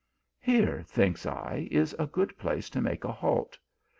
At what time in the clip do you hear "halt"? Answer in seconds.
3.11-3.59